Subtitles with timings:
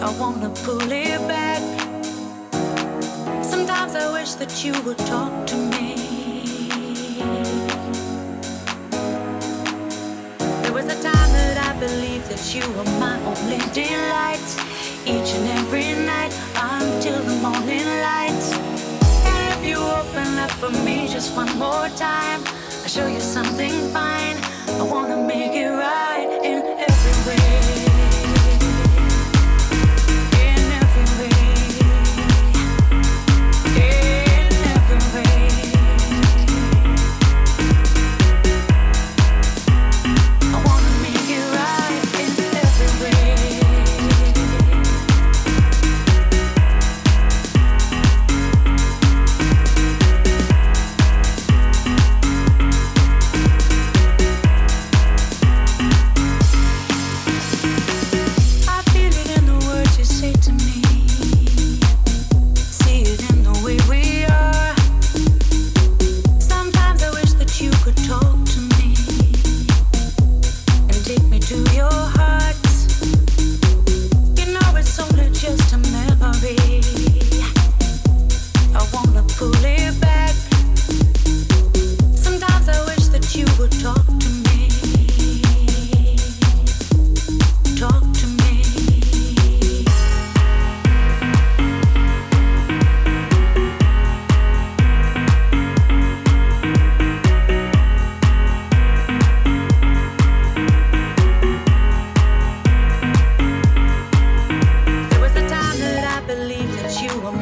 [0.00, 1.62] I wanna pull it back.
[3.42, 5.94] Sometimes I wish that you would talk to me.
[10.62, 14.48] There was a time that I believed that you were my only delight.
[15.04, 18.42] Each and every night until the morning light.
[19.30, 22.40] And if you open up for me just one more time,
[22.82, 24.36] I'll show you something fine.
[24.80, 25.91] I wanna make it right.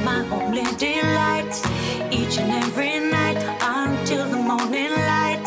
[0.04, 1.54] My only delight.
[2.10, 5.46] Each and every night until the morning light.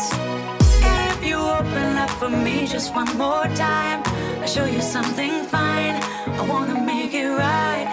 [1.10, 4.02] If you open up for me just one more time,
[4.40, 5.96] I'll show you something fine.
[6.40, 7.83] I wanna make it right.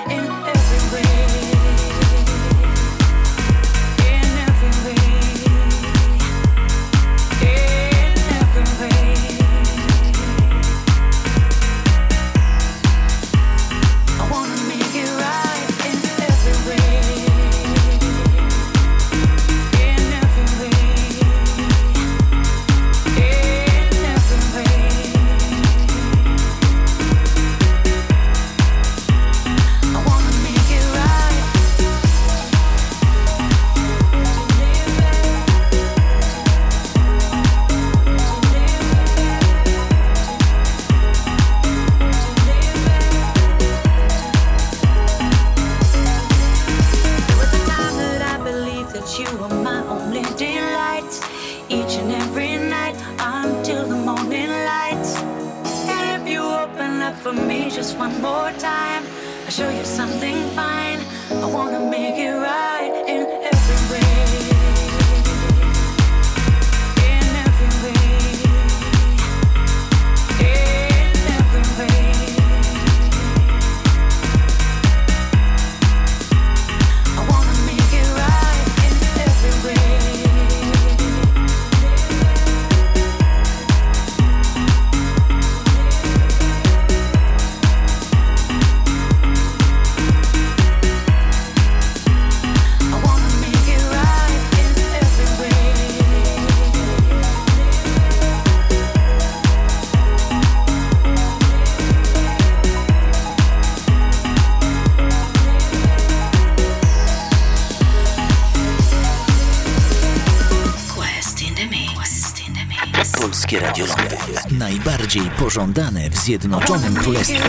[115.15, 117.39] Najbardziej pożądane w Zjednoczonym Królestwie.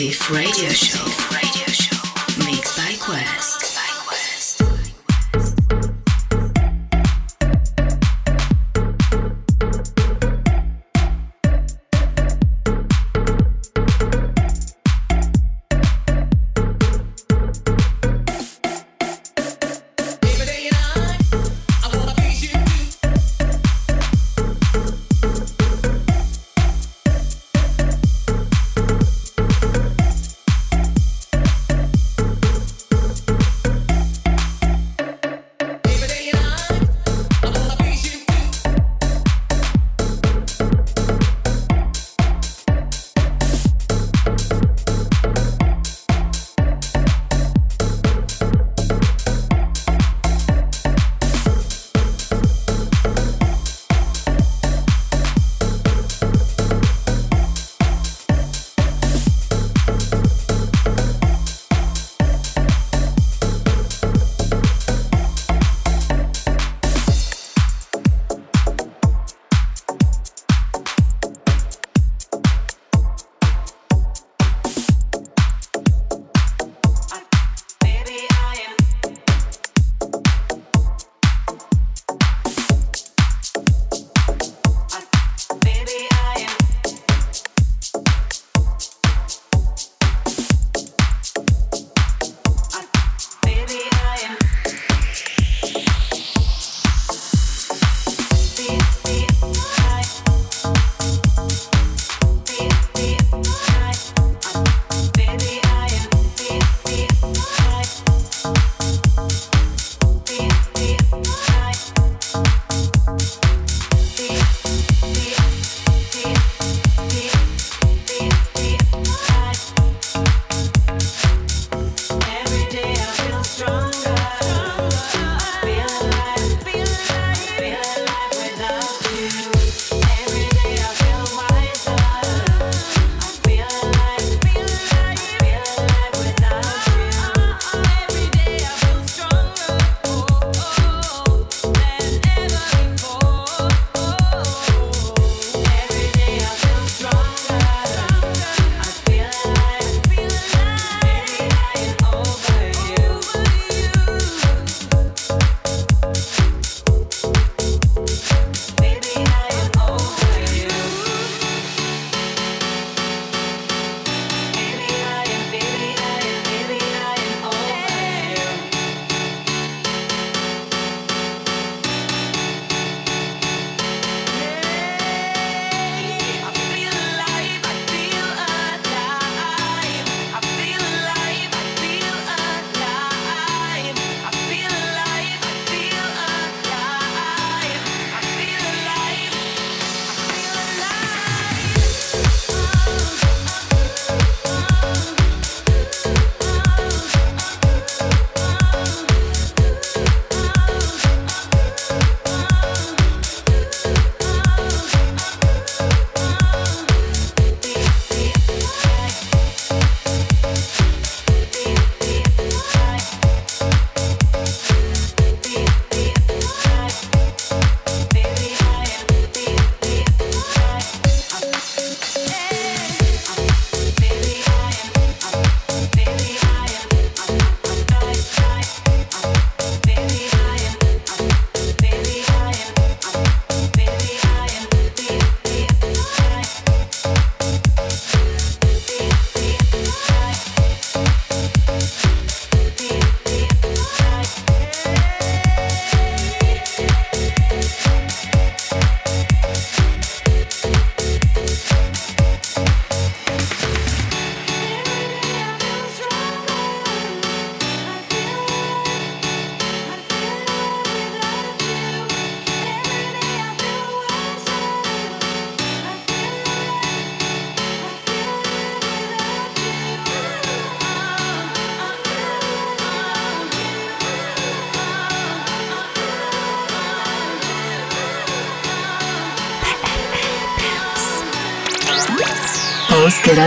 [0.00, 1.27] Exclusive radio show.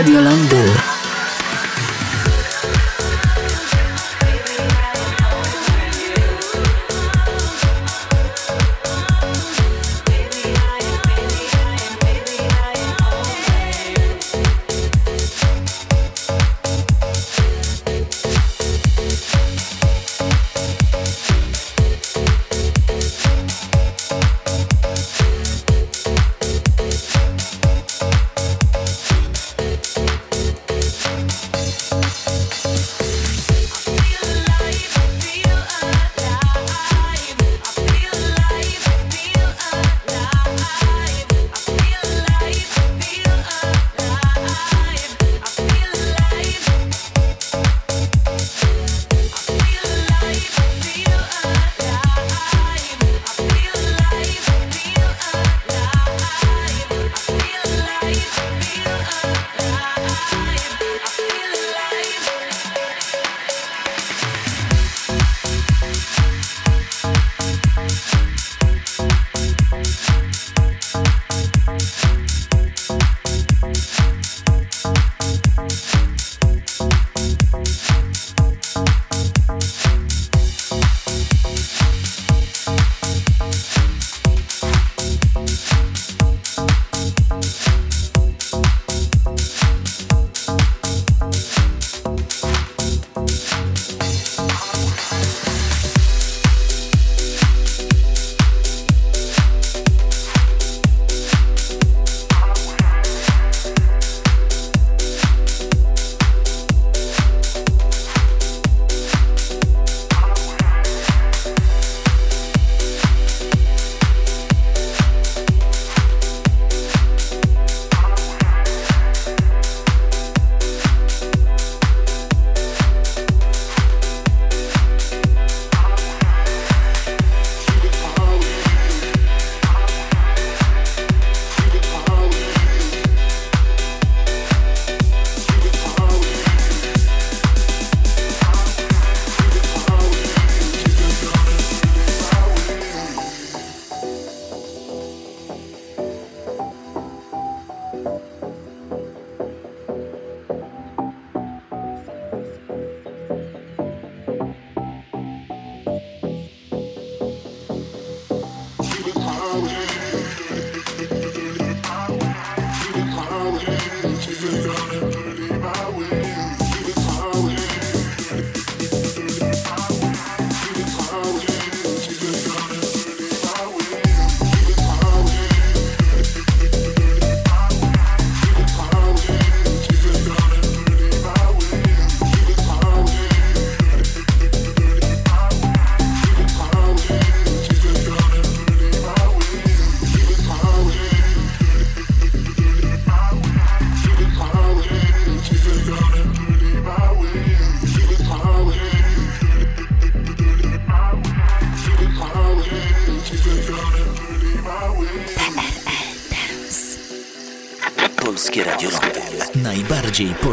[0.02, 0.51] Radio Londyn.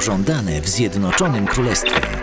[0.09, 2.18] Pożądane w Zjednoczonym Królestwie.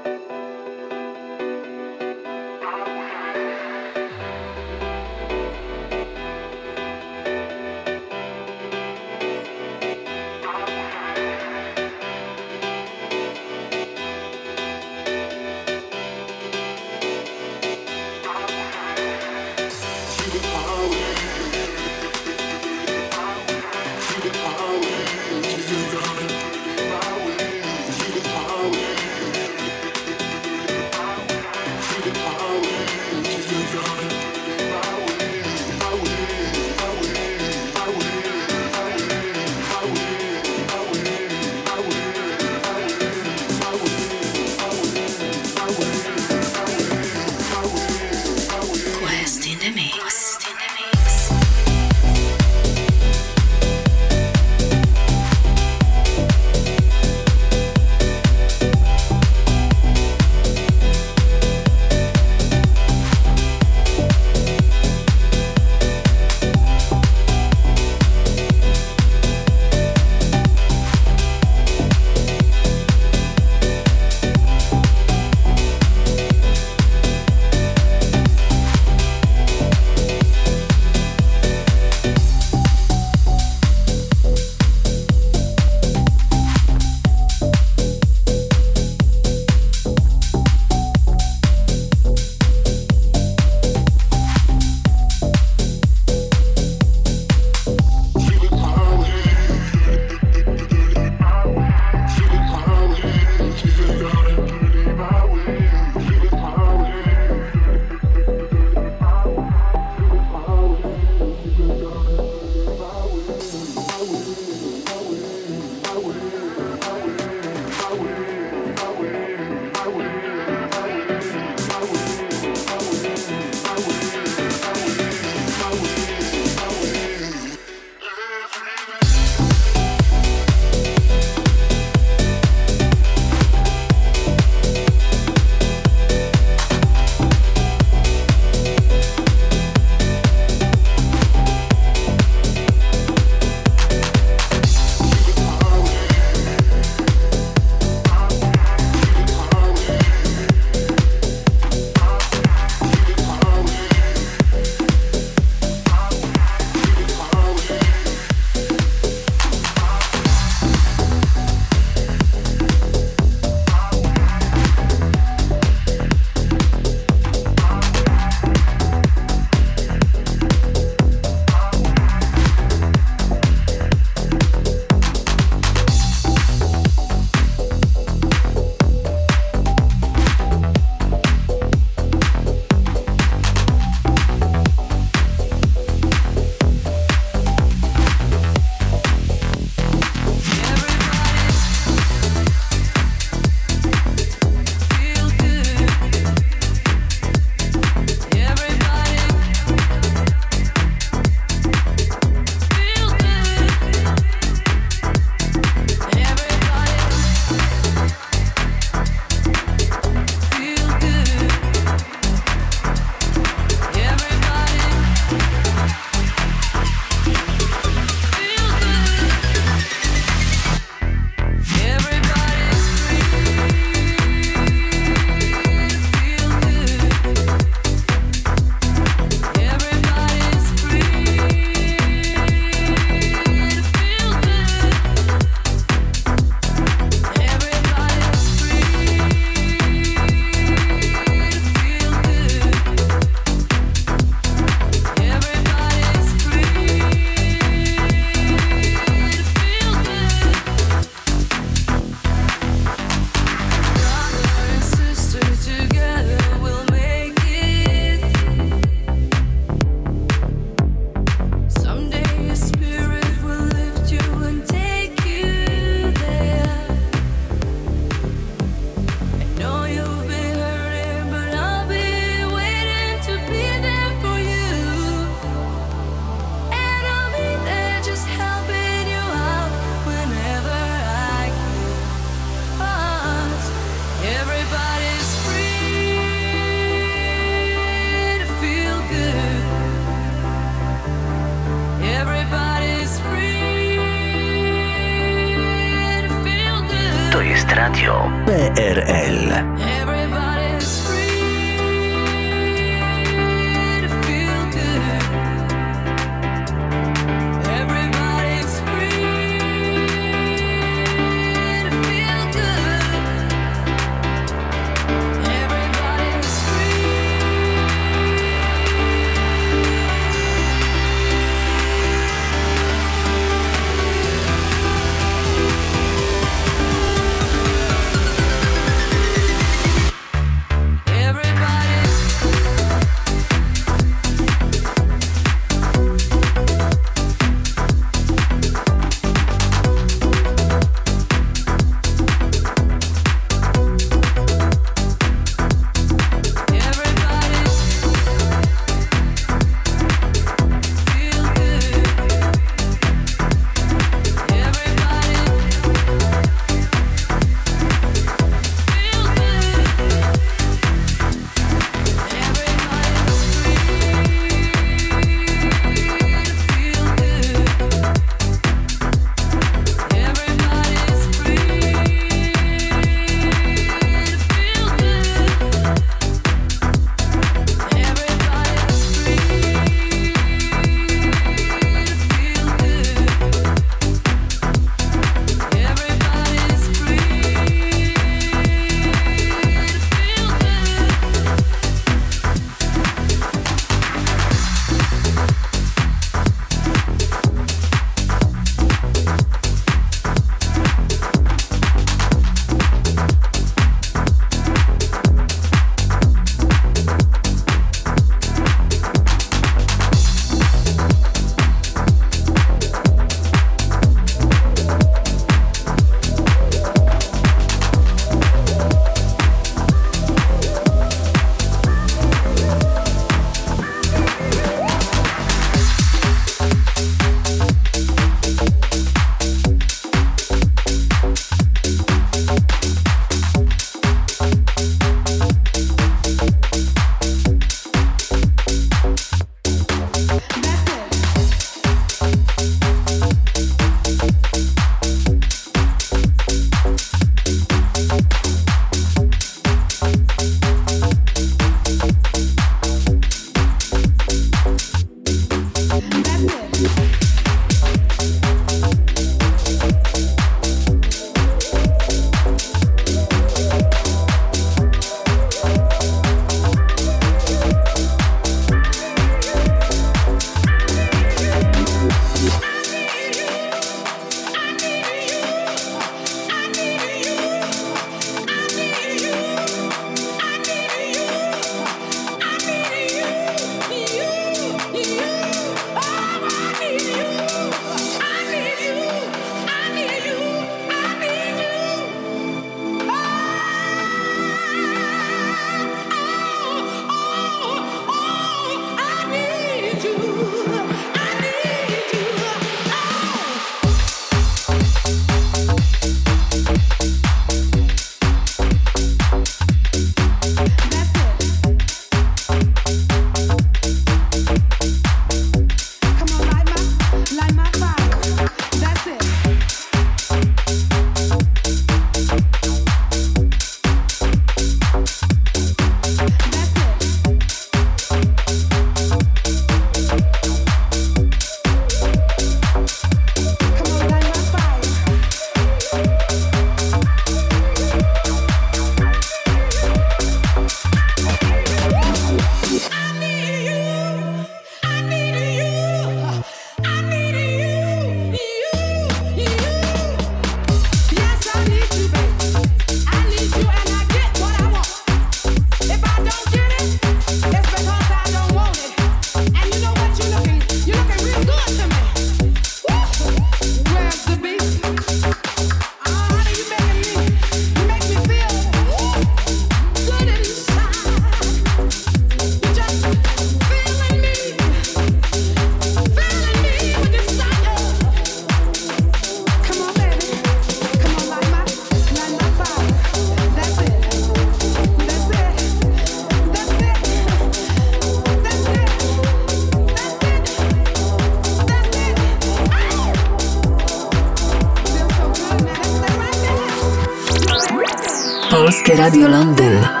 [598.95, 600.00] Radio Londyn.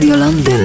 [0.00, 0.59] violante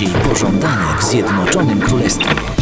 [0.00, 2.57] Najbardziej pożądane w Zjednoczonym Królestwie.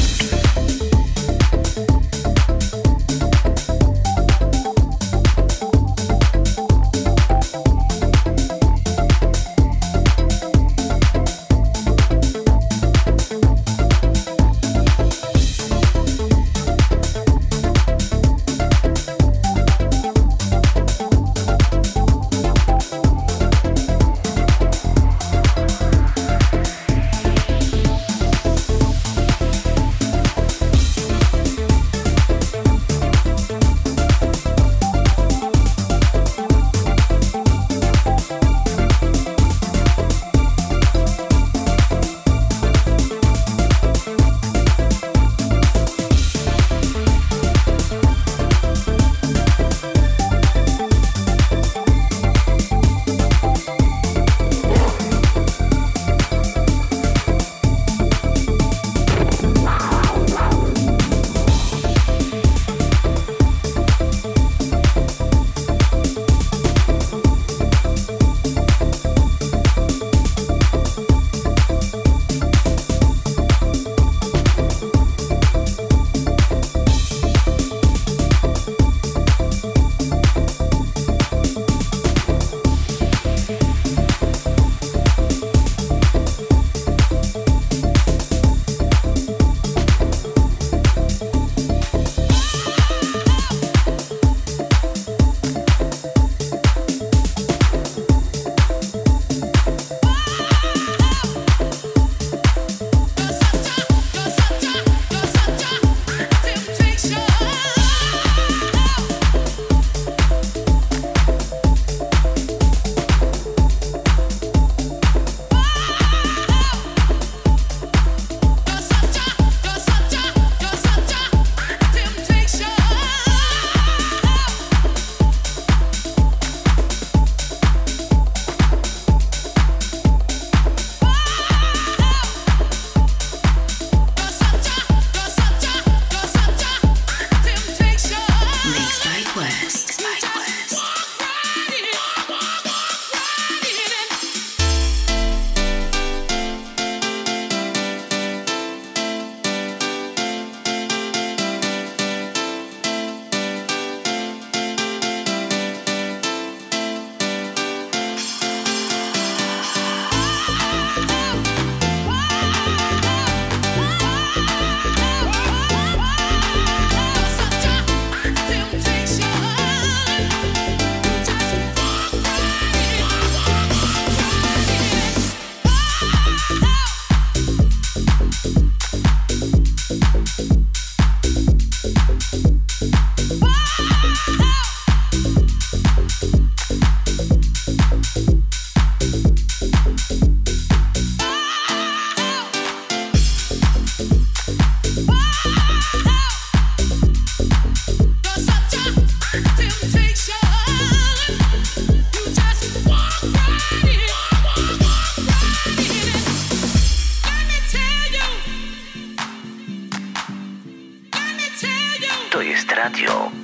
[213.07, 213.36] Radio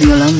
[0.00, 0.39] Radio Londyn.